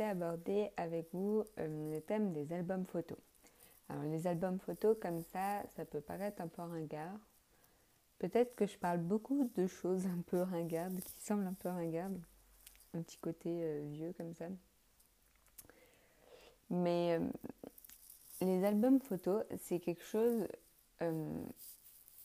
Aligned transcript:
aborder 0.00 0.70
avec 0.76 1.08
vous 1.12 1.44
le 1.56 2.00
thème 2.00 2.32
des 2.32 2.52
albums 2.52 2.84
photos. 2.86 3.18
Alors 3.88 4.04
les 4.04 4.26
albums 4.26 4.58
photos 4.58 4.96
comme 5.00 5.22
ça, 5.22 5.62
ça 5.76 5.84
peut 5.84 6.00
paraître 6.00 6.40
un 6.40 6.48
peu 6.48 6.62
ringard. 6.62 7.18
Peut-être 8.18 8.54
que 8.54 8.66
je 8.66 8.78
parle 8.78 9.00
beaucoup 9.00 9.50
de 9.56 9.66
choses 9.66 10.06
un 10.06 10.22
peu 10.26 10.42
ringardes, 10.42 11.00
qui 11.00 11.20
semblent 11.20 11.46
un 11.46 11.54
peu 11.54 11.68
ringardes, 11.68 12.20
un 12.94 13.02
petit 13.02 13.18
côté 13.18 13.80
vieux 13.90 14.12
comme 14.14 14.32
ça. 14.34 14.46
Mais 16.70 17.20
les 18.40 18.64
albums 18.64 19.00
photos, 19.00 19.44
c'est 19.58 19.80
quelque 19.80 20.04
chose 20.04 20.46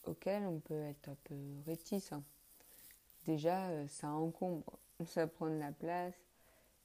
auquel 0.06 0.44
on 0.46 0.60
peut 0.60 0.82
être 0.84 1.10
un 1.10 1.18
peu 1.24 1.36
réticent. 1.66 2.14
Déjà, 3.26 3.68
euh, 3.68 3.88
ça 3.88 4.10
encombre, 4.10 4.80
ça 5.06 5.28
prend 5.28 5.48
de 5.48 5.60
la 5.60 5.72
place, 5.72 6.16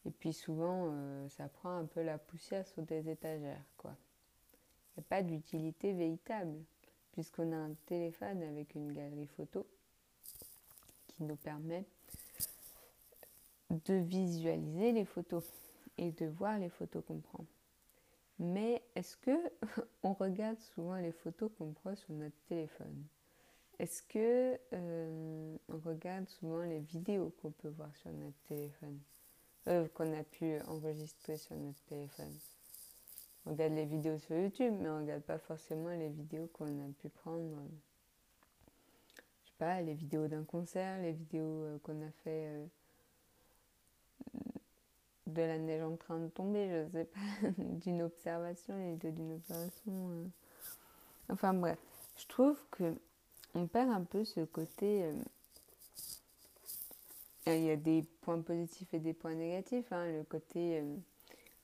et 0.07 0.11
puis 0.11 0.33
souvent, 0.33 0.91
euh, 0.91 1.29
ça 1.31 1.49
prend 1.49 1.77
un 1.77 1.87
peu 1.87 2.03
la 2.03 2.19
poussière 2.19 2.67
sur 2.67 2.83
des 2.83 3.09
étagères, 3.09 3.65
quoi. 3.79 3.97
Il 4.97 5.01
n'y 5.01 5.05
a 5.05 5.07
pas 5.09 5.23
d'utilité 5.23 5.93
véritable, 5.93 6.57
puisqu'on 7.13 7.53
a 7.53 7.57
un 7.57 7.75
téléphone 7.87 8.43
avec 8.43 8.75
une 8.75 8.93
galerie 8.93 9.27
photo 9.27 9.67
qui 11.09 11.25
nous 11.25 11.37
permet 11.37 11.85
de 13.71 13.95
visualiser 13.95 14.93
les 14.93 15.05
photos 15.05 15.45
et 15.99 16.13
de 16.13 16.27
voir 16.27 16.59
les 16.59 16.69
photos 16.69 17.03
qu'on 17.07 17.19
prend. 17.19 17.45
Mais 18.39 18.83
est-ce 18.95 19.17
que 19.17 19.37
on 20.03 20.13
regarde 20.13 20.59
souvent 20.59 20.97
les 20.97 21.13
photos 21.13 21.51
qu'on 21.57 21.73
prend 21.73 21.95
sur 21.95 22.13
notre 22.13 22.37
téléphone? 22.49 23.05
Est-ce 23.79 24.03
que 24.03 24.59
euh, 24.73 25.57
on 25.69 25.79
regarde 25.79 26.29
souvent 26.29 26.63
les 26.63 26.81
vidéos 26.81 27.33
qu'on 27.41 27.51
peut 27.51 27.71
voir 27.71 27.95
sur 27.97 28.13
notre 28.13 28.39
téléphone? 28.47 29.01
Euh, 29.69 29.89
Qu'on 29.95 30.13
a 30.19 30.23
pu 30.23 30.59
enregistrer 30.67 31.37
sur 31.37 31.57
notre 31.57 31.83
téléphone 31.85 32.33
On 33.47 33.51
regarde 33.51 33.73
les 33.75 33.87
vidéos 33.87 34.19
sur 34.19 34.37
YouTube, 34.37 34.75
mais 34.79 34.89
on 34.89 34.99
ne 34.99 35.03
regarde 35.03 35.23
pas 35.23 35.39
forcément 35.39 35.91
les 35.91 36.11
vidéos 36.11 36.49
qu'on 36.53 36.81
a 36.81 36.93
pu 37.01 37.09
prendre. 37.09 37.57
Euh, 37.57 37.69
je 39.45 39.51
sais 39.51 39.57
pas, 39.59 39.81
les 39.81 39.95
vidéos 39.95 40.29
d'un 40.29 40.45
concert, 40.45 41.01
les 41.01 41.13
vidéos 41.13 41.79
qu'on 41.83 42.01
a 42.03 42.11
fait 42.23 42.69
de 45.27 45.43
la 45.43 45.59
neige 45.59 45.83
en 45.83 45.97
train 45.97 46.19
de 46.19 46.29
tomber, 46.29 46.69
je 46.69 46.99
sais 46.99 47.05
pas, 47.05 47.49
d'une 47.59 48.03
observation, 48.03 48.77
les 48.77 49.11
d'une 49.11 49.33
observation. 49.33 50.11
Euh. 50.11 50.25
Enfin 51.29 51.55
bref, 51.55 51.79
je 52.17 52.27
trouve 52.27 52.59
que 52.71 52.95
on 53.55 53.67
perd 53.67 53.91
un 53.91 54.05
peu 54.05 54.25
ce 54.25 54.41
côté. 54.41 55.11
Euh, 57.49 57.57
il 57.57 57.65
y 57.65 57.71
a 57.71 57.77
des 57.77 58.03
points 58.23 58.41
positifs 58.41 58.93
et 58.95 58.99
des 58.99 59.13
points 59.13 59.35
négatifs, 59.35 59.93
hein, 59.93 60.07
le 60.07 60.25
côté 60.25 60.81
euh, 60.81 60.97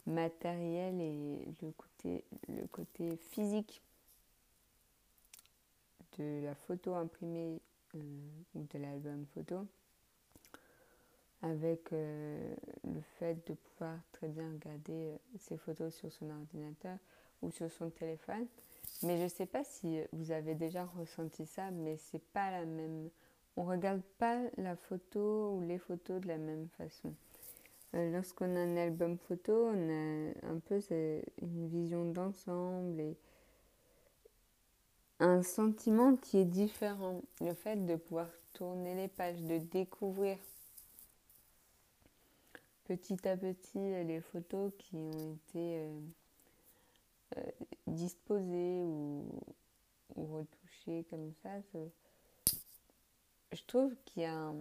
matériel 0.06 1.00
et 1.00 1.46
le 1.62 1.72
côté, 1.72 2.24
le 2.48 2.66
côté 2.66 3.16
physique 3.16 3.82
de 6.18 6.44
la 6.44 6.54
photo 6.54 6.94
imprimée 6.94 7.60
ou 7.94 8.00
de 8.54 8.78
l'album 8.78 9.24
photo 9.34 9.66
avec 11.42 11.92
euh, 11.92 12.54
le 12.84 13.00
fait 13.18 13.46
de 13.48 13.54
pouvoir 13.54 13.98
très 14.12 14.28
bien 14.28 14.50
regarder 14.52 15.18
ses 15.38 15.54
euh, 15.54 15.58
photos 15.58 15.94
sur 15.94 16.12
son 16.12 16.30
ordinateur 16.30 16.98
ou 17.42 17.50
sur 17.50 17.70
son 17.70 17.90
téléphone. 17.90 18.46
Mais 19.02 19.16
je 19.16 19.24
ne 19.24 19.28
sais 19.28 19.46
pas 19.46 19.64
si 19.64 20.00
vous 20.12 20.30
avez 20.30 20.54
déjà 20.54 20.84
ressenti 20.84 21.46
ça, 21.46 21.70
mais 21.70 21.96
c'est 21.96 22.22
pas 22.32 22.50
la 22.50 22.66
même. 22.66 23.08
On 23.60 23.64
regarde 23.64 24.00
pas 24.16 24.40
la 24.56 24.74
photo 24.74 25.50
ou 25.52 25.60
les 25.60 25.76
photos 25.76 26.18
de 26.22 26.28
la 26.28 26.38
même 26.38 26.68
façon. 26.78 27.12
Euh, 27.92 28.10
lorsqu'on 28.10 28.56
a 28.56 28.58
un 28.58 28.76
album 28.78 29.18
photo, 29.18 29.66
on 29.66 29.90
a 29.90 30.50
un 30.50 30.58
peu 30.60 30.80
une 31.42 31.68
vision 31.68 32.10
d'ensemble 32.10 32.98
et 32.98 33.18
un 35.18 35.42
sentiment 35.42 36.16
qui 36.16 36.38
est 36.38 36.46
différent. 36.46 37.20
Le 37.42 37.52
fait 37.52 37.76
de 37.84 37.96
pouvoir 37.96 38.28
tourner 38.54 38.94
les 38.94 39.08
pages, 39.08 39.42
de 39.42 39.58
découvrir 39.58 40.38
petit 42.84 43.28
à 43.28 43.36
petit 43.36 43.78
les 43.78 44.22
photos 44.22 44.72
qui 44.78 44.96
ont 44.96 45.34
été 45.34 45.80
euh, 45.80 46.00
euh, 47.36 47.42
disposées 47.86 48.80
ou, 48.80 49.26
retouchées 50.16 51.04
comme 51.10 51.34
ça, 51.42 51.50
je 53.52 53.62
trouve 53.64 53.94
qu'il 54.04 54.22
y 54.22 54.26
a 54.26 54.52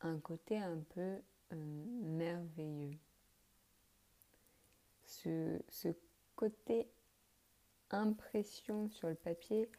un, 0.00 0.18
côté 0.18 0.58
un 0.58 0.78
peu 0.94 1.18
euh, 1.52 1.84
merveilleux. 2.02 2.98
Ce, 5.04 5.60
ce, 5.68 5.88
côté 6.34 6.88
impression 7.90 8.88
sur 8.88 9.08
le 9.08 9.14
papier, 9.14 9.70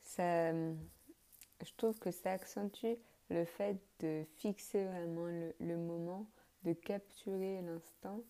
ça, 0.00 0.52
je 0.52 1.74
trouve 1.76 1.98
que 1.98 2.10
ça 2.10 2.32
accentue 2.32 2.96
le 3.30 3.44
fait 3.44 3.78
de 4.00 4.24
fixer 4.36 4.84
vraiment 4.84 5.26
le, 5.60 5.76
moment, 5.76 6.28
de 6.64 6.72
capturer 6.72 7.62
l'instant, 7.62 8.22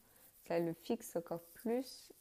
ça 0.47 0.61
le 0.61 0.73
fixe 0.75 1.17
encore 1.17 1.43
plus 1.55 2.13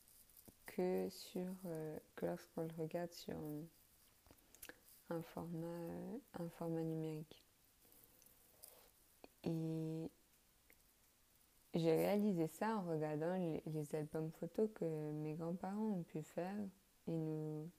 que, 0.66 1.08
euh, 1.36 2.00
lorsqu'on 2.22 2.62
le 2.62 2.74
regarde 2.78 3.12
sur 3.12 3.36
un 3.36 3.64
format, 5.34 5.68
un 6.40 6.50
format 6.58 6.82
numérique. 6.82 7.44
Et 9.44 10.10
j'ai 11.74 11.96
réalisé 11.96 12.48
ça 12.48 12.78
en 12.78 12.84
regardant 12.84 13.36
les, 13.36 13.96
albums 13.96 14.32
photos 14.40 14.70
que 14.76 14.86
mes 14.86 15.34
grands-parents 15.34 16.00
ont 16.00 16.04
pu 16.04 16.22
faire 16.22 16.56
et 17.08 17.12
nous 17.12 17.70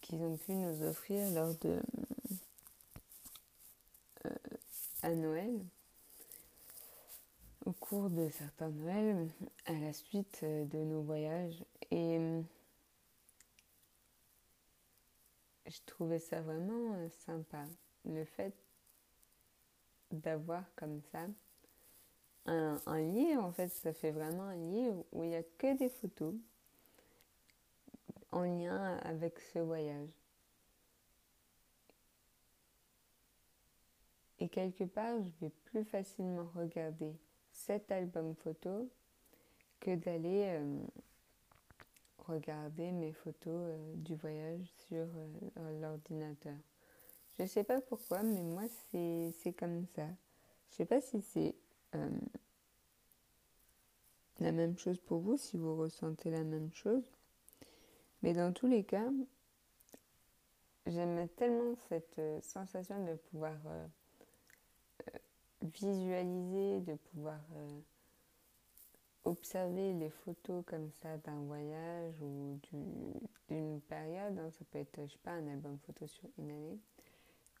qu'ils 0.00 0.22
ont 0.22 0.36
pu 0.36 0.52
nous 0.52 0.82
offrir 0.82 1.28
lors 1.32 1.54
de 1.56 1.80
à 5.02 5.10
Noël, 5.10 5.64
au 7.64 7.72
cours 7.72 8.10
de 8.10 8.28
certains 8.30 8.70
Noëls, 8.70 9.28
à 9.66 9.72
la 9.72 9.92
suite 9.92 10.42
de 10.42 10.78
nos 10.78 11.02
voyages. 11.02 11.64
Et 11.90 12.18
je 15.66 15.78
trouvais 15.86 16.18
ça 16.18 16.40
vraiment 16.40 16.96
sympa, 17.10 17.64
le 18.04 18.24
fait 18.24 18.54
d'avoir 20.10 20.64
comme 20.76 21.00
ça 21.12 21.26
un, 22.46 22.80
un, 22.86 23.00
livre, 23.00 23.42
en 23.42 23.52
fait, 23.52 23.68
ça 23.68 23.92
fait 23.92 24.12
vraiment 24.12 24.44
un 24.44 24.56
livre 24.56 25.04
où 25.12 25.24
il 25.24 25.30
n'y 25.30 25.36
a 25.36 25.42
que 25.42 25.76
des 25.76 25.88
photos 25.88 26.34
en 28.30 28.42
lien 28.42 28.98
avec 28.98 29.40
ce 29.40 29.58
voyage. 29.58 30.10
Et 34.38 34.48
quelque 34.48 34.84
part, 34.84 35.22
je 35.22 35.30
vais 35.40 35.50
plus 35.64 35.84
facilement 35.84 36.48
regarder 36.54 37.16
cet 37.50 37.90
album 37.90 38.34
photo 38.34 38.88
que 39.80 39.94
d'aller 39.94 40.44
euh, 40.44 40.78
regarder 42.26 42.92
mes 42.92 43.12
photos 43.12 43.54
euh, 43.54 43.94
du 43.96 44.14
voyage 44.16 44.66
sur 44.88 45.06
euh, 45.06 45.80
l'ordinateur. 45.80 46.56
Je 47.36 47.42
ne 47.42 47.48
sais 47.48 47.64
pas 47.64 47.80
pourquoi, 47.80 48.22
mais 48.22 48.42
moi, 48.42 48.64
c'est 48.90 49.52
comme 49.58 49.86
ça. 49.94 50.06
Je 50.06 50.72
ne 50.72 50.76
sais 50.76 50.84
pas 50.86 51.00
si 51.00 51.20
c'est 51.20 51.54
la 54.40 54.52
même 54.52 54.76
chose 54.78 54.98
pour 55.00 55.20
vous, 55.20 55.36
si 55.36 55.56
vous 55.56 55.76
ressentez 55.76 56.30
la 56.30 56.44
même 56.44 56.72
chose. 56.72 57.04
Mais 58.22 58.32
dans 58.32 58.52
tous 58.52 58.66
les 58.66 58.84
cas, 58.84 59.10
j'aime 60.86 61.28
tellement 61.36 61.74
cette 61.88 62.20
sensation 62.42 63.04
de 63.04 63.14
pouvoir 63.14 63.56
visualiser, 65.74 66.80
de 66.80 66.94
pouvoir 66.94 67.40
euh, 67.56 67.80
observer 69.26 69.92
les 69.94 70.10
photos 70.10 70.64
comme 70.66 70.90
ça 71.02 71.16
d'un 71.18 71.42
voyage 71.42 72.14
ou 72.22 72.58
d'une 73.48 73.80
période, 73.82 74.38
hein. 74.38 74.50
ça 74.50 74.64
peut 74.70 74.78
être, 74.78 75.00
je 75.04 75.12
sais 75.12 75.18
pas, 75.22 75.32
un 75.32 75.48
album 75.48 75.78
photo 75.86 76.06
sur 76.06 76.28
une 76.38 76.50
année, 76.50 76.78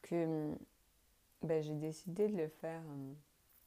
que 0.02 0.54
ben, 1.42 1.62
j'ai 1.62 1.74
décidé 1.74 2.28
de 2.28 2.36
le 2.36 2.48
faire, 2.48 2.82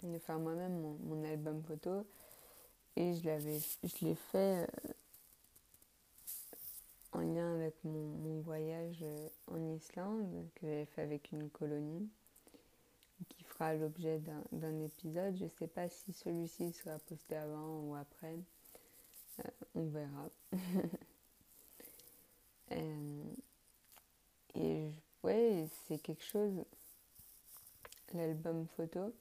euh, 0.04 0.08
de 0.08 0.18
faire 0.18 0.40
moi-même 0.40 0.80
mon, 0.80 1.24
album 1.24 1.62
photo 1.64 2.06
et 2.96 3.14
je 3.16 4.06
l'ai 4.06 4.16
fait 4.16 4.64
euh, 4.64 4.68
en 7.12 7.20
lien 7.20 7.56
avec 7.56 7.76
mon, 7.84 8.08
mon 8.18 8.42
voyage 8.42 9.04
en 9.48 9.76
Islande 9.76 10.48
que 10.56 10.68
j'avais 10.68 10.86
fait 10.86 11.02
avec 11.02 11.32
une 11.32 11.50
colonie 11.50 12.10
l'objet 13.60 14.22
d'un 14.52 14.80
épisode. 14.80 15.36
Je 15.36 15.48
sais 15.48 15.68
pas 15.68 15.90
si 15.90 16.14
celui-ci 16.14 16.72
sera 16.74 16.98
posté 17.00 17.36
avant 17.36 17.82
ou 17.82 17.96
après. 17.96 18.40
Euh, 19.40 19.50
on 19.76 19.86
verra. 19.88 20.30
Euh, 22.72 23.34
et 24.54 24.92
ouais, 25.24 25.68
c'est 25.88 25.98
quelque 25.98 26.24
chose. 26.24 26.64
l'album 28.14 28.68
photo, 28.68 29.12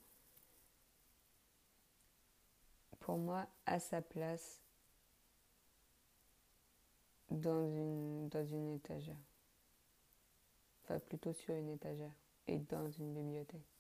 pour 3.01 3.17
moi, 3.17 3.47
a 3.65 3.81
sa 3.81 4.03
place 4.03 4.61
dans 7.31 7.67
une, 7.71 8.29
dans 8.29 8.45
une 8.45 8.75
étagère. 8.75 9.17
Enfin, 10.85 10.99
plutôt 10.99 11.33
sur 11.33 11.55
une 11.55 11.71
étagère 11.71 12.13
et 12.47 12.59
dans 12.59 12.91
une 12.91 13.15
bibliothèque. 13.15 13.78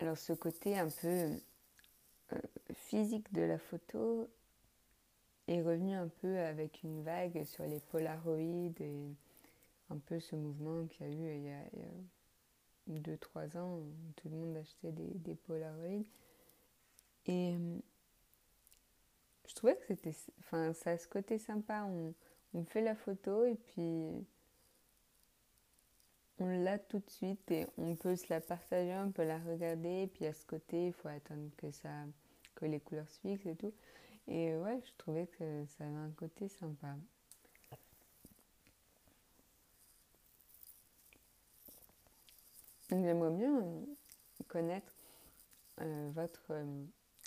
Alors 0.00 0.16
ce 0.16 0.32
côté 0.32 0.78
un 0.78 0.88
peu 0.88 1.30
euh, 2.32 2.38
physique 2.72 3.32
de 3.32 3.42
la 3.42 3.58
photo 3.58 4.28
est 5.48 5.60
revenu 5.60 5.94
un 5.94 6.08
peu 6.08 6.38
avec 6.38 6.82
une 6.84 7.02
vague 7.02 7.42
sur 7.44 7.64
les 7.64 7.80
polaroïdes 7.80 8.80
et 8.80 9.16
un 9.90 9.98
peu 9.98 10.20
ce 10.20 10.36
mouvement 10.36 10.86
qu'il 10.86 11.06
y 11.06 11.10
a 11.10 11.12
eu 11.12 11.36
il 11.36 11.44
y 11.46 11.50
a, 11.50 13.16
2-3 13.16 13.58
ans, 13.58 13.82
tout 14.16 14.28
le 14.28 14.36
monde 14.36 14.56
achetait 14.56 14.92
des, 14.92 15.14
des 15.14 15.34
polaroïdes. 15.34 16.06
Et 17.26 17.54
euh, 17.54 17.78
je 19.46 19.54
trouvais 19.54 19.76
que 19.76 19.84
c'était, 19.86 20.14
enfin, 20.38 20.72
ça 20.72 20.90
a 20.90 20.98
ce 20.98 21.08
côté 21.08 21.38
sympa. 21.38 21.86
On 22.54 22.64
fait 22.64 22.80
la 22.80 22.94
photo 22.94 23.44
et 23.44 23.56
puis 23.56 24.24
on 26.40 26.62
l'a 26.64 26.78
tout 26.78 26.98
de 26.98 27.10
suite 27.10 27.50
et 27.50 27.66
on 27.76 27.94
peut 27.96 28.16
se 28.16 28.26
la 28.30 28.40
partager, 28.40 28.94
on 29.04 29.10
peut 29.10 29.24
la 29.24 29.38
regarder. 29.38 30.08
Puis 30.14 30.26
à 30.26 30.32
ce 30.32 30.44
côté, 30.46 30.88
il 30.88 30.92
faut 30.92 31.08
attendre 31.08 31.50
que 31.56 31.70
ça, 31.70 31.90
que 32.54 32.66
les 32.66 32.80
couleurs 32.80 33.08
se 33.08 33.20
fixent 33.20 33.46
et 33.46 33.56
tout. 33.56 33.72
Et 34.26 34.56
ouais, 34.56 34.80
je 34.84 34.92
trouvais 34.98 35.26
que 35.26 35.64
ça 35.66 35.84
avait 35.84 35.96
un 35.96 36.10
côté 36.10 36.48
sympa. 36.48 36.94
J'aimerais 42.90 43.30
bien 43.30 43.62
connaître 44.48 44.92
euh, 45.80 46.10
votre, 46.14 46.46
euh, 46.50 46.84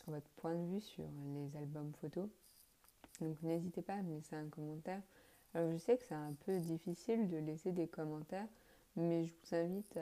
votre 0.08 0.30
point 0.38 0.56
de 0.56 0.66
vue 0.74 0.82
sur 0.82 1.06
les 1.36 1.56
albums 1.56 1.92
photos. 2.02 2.28
Donc 3.20 3.42
n'hésitez 3.44 3.84
pas 3.84 3.94
à 3.94 4.02
me 4.02 4.16
laisser 4.16 4.36
un 4.36 4.48
commentaire. 4.50 5.02
Alors 5.54 5.72
je 5.72 5.78
sais 5.78 5.98
que 5.98 6.04
c'est 6.04 6.16
un 6.16 6.34
peu 6.46 6.60
difficile 6.60 7.30
de 7.30 7.38
laisser 7.38 7.72
des 7.72 7.88
commentaires, 7.88 8.48
mais 8.96 9.26
je 9.26 9.32
vous 9.32 9.56
invite 9.56 9.98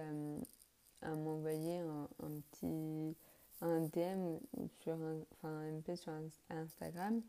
à, 1.02 1.16
m'envoyer 1.16 1.80
un, 1.80 2.08
petit 2.52 3.16
un 3.62 3.82
DM 3.82 4.38
sur 4.82 4.98
enfin 5.34 5.50
un 5.50 5.72
MP 5.80 5.96
sur 5.96 6.14
Instagram. 6.50 7.22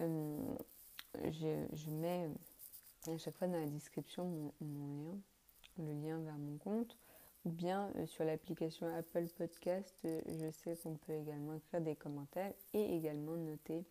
Euh, 0.00 0.38
je, 1.14 1.90
mets 1.90 2.28
à 3.06 3.18
chaque 3.18 3.36
fois 3.36 3.48
dans 3.48 3.58
la 3.58 3.66
description 3.66 4.52
mon, 4.60 5.12
lien, 5.12 5.18
le 5.78 5.92
lien 5.92 6.18
vers 6.20 6.38
mon 6.38 6.56
compte. 6.58 6.96
Ou 7.44 7.50
bien 7.50 7.90
euh, 7.96 8.06
sur 8.06 8.24
l'application 8.24 8.86
Apple 8.96 9.26
Podcast, 9.36 9.92
euh, 10.04 10.20
je 10.28 10.50
sais 10.50 10.76
qu'on 10.76 10.94
peut 10.94 11.12
également 11.12 11.54
écrire 11.54 11.80
des 11.80 11.96
commentaires 11.96 12.52
et 12.72 12.96
également 12.96 13.36
noter 13.36 13.84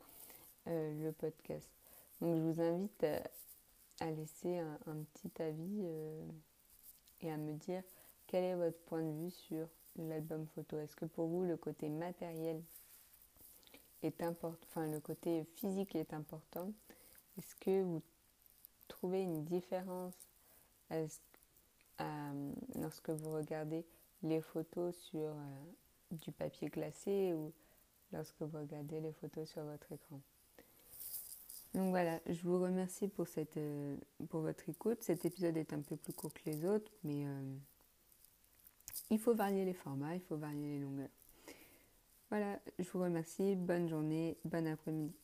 euh, 0.67 1.03
le 1.03 1.11
podcast. 1.11 1.69
Donc 2.21 2.37
je 2.37 2.41
vous 2.41 2.61
invite 2.61 3.03
à, 3.99 4.11
laisser 4.11 4.57
un, 4.57 5.03
petit 5.13 5.41
avis 5.41 5.85
et 7.21 7.31
à 7.31 7.37
me 7.37 7.53
dire 7.53 7.83
quel 8.27 8.43
est 8.43 8.55
votre 8.55 8.79
point 8.79 9.03
de 9.03 9.11
vue 9.23 9.31
sur 9.31 9.67
l'album 9.97 10.47
photo? 10.55 10.79
Est-ce 10.79 10.95
que 10.95 11.05
pour 11.05 11.27
vous 11.27 11.43
le 11.43 11.57
côté 11.57 11.89
matériel 11.89 12.61
est 14.03 14.21
important, 14.23 14.57
enfin 14.69 14.87
le 14.87 14.99
côté 14.99 15.45
physique 15.55 15.95
est 15.95 16.13
important? 16.13 16.71
Est-ce 17.37 17.55
que 17.55 17.81
vous 17.81 18.01
trouvez 18.87 19.21
une 19.21 19.43
différence 19.45 20.13
lorsque 22.75 23.09
vous 23.09 23.31
regardez 23.31 23.85
les 24.23 24.41
photos 24.41 24.95
sur 24.95 25.29
euh, 25.29 25.63
du 26.11 26.31
papier 26.31 26.69
glacé 26.69 27.33
ou 27.33 27.53
lorsque 28.11 28.41
vous 28.41 28.57
regardez 28.57 28.99
les 28.99 29.13
photos 29.13 29.49
sur 29.49 29.63
votre 29.63 29.91
écran? 29.91 30.19
Donc 31.73 31.89
voilà, 31.89 32.19
je 32.27 32.41
vous 32.41 32.61
remercie 32.61 33.07
pour, 33.07 33.27
cette, 33.27 33.57
euh, 33.57 33.95
pour 34.29 34.41
votre 34.41 34.67
écoute. 34.67 35.01
Cet 35.01 35.23
épisode 35.25 35.55
est 35.55 35.71
un 35.71 35.81
peu 35.81 35.95
plus 35.95 36.13
court 36.13 36.33
que 36.33 36.41
les 36.45 36.65
autres, 36.65 36.91
mais 37.03 37.25
euh, 37.25 37.55
il 39.09 39.19
faut 39.19 39.33
varier 39.33 39.63
les 39.63 39.73
formats, 39.73 40.15
il 40.15 40.21
faut 40.21 40.35
varier 40.35 40.77
les 40.77 40.79
longueurs. 40.79 41.09
Voilà, 42.29 42.59
je 42.77 42.89
vous 42.91 43.01
remercie. 43.01 43.55
Bonne 43.55 43.87
journée, 43.87 44.37
bon 44.43 44.67
après-midi. 44.67 45.20